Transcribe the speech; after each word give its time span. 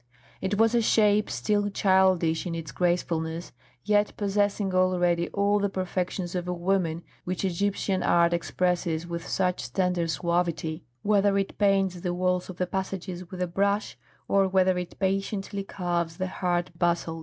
It 0.41 0.57
was 0.57 0.73
a 0.73 0.81
shape 0.81 1.29
still 1.29 1.69
childish 1.69 2.47
in 2.47 2.55
its 2.55 2.71
gracefulness, 2.71 3.51
yet 3.83 4.17
possessing 4.17 4.73
already 4.73 5.29
all 5.29 5.59
the 5.59 5.69
perfections 5.69 6.33
of 6.33 6.47
a 6.47 6.53
woman 6.53 7.03
which 7.23 7.45
Egyptian 7.45 8.01
art 8.01 8.33
expresses 8.33 9.05
with 9.05 9.27
such 9.27 9.71
tender 9.71 10.07
suavity, 10.07 10.83
whether 11.03 11.37
it 11.37 11.55
paints 11.59 12.01
the 12.01 12.15
walls 12.15 12.49
of 12.49 12.57
the 12.57 12.65
passages 12.65 13.29
with 13.29 13.43
a 13.43 13.47
brush, 13.47 13.95
or 14.27 14.47
whether 14.47 14.75
it 14.79 14.97
patiently 14.97 15.63
carves 15.63 16.17
the 16.17 16.25
hard 16.25 16.71
basalt. 16.75 17.19